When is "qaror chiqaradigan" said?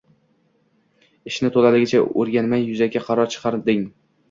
3.11-3.89